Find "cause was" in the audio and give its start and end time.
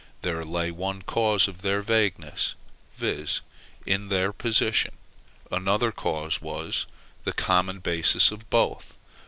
5.91-6.87